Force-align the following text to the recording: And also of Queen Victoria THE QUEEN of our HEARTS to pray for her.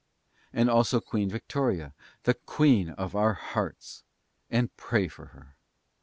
And 0.51 0.67
also 0.67 0.97
of 0.97 1.05
Queen 1.05 1.29
Victoria 1.29 1.93
THE 2.23 2.33
QUEEN 2.33 2.89
of 2.89 3.15
our 3.15 3.35
HEARTS 3.35 4.03
to 4.51 4.67
pray 4.75 5.07
for 5.07 5.27
her. 5.27 5.55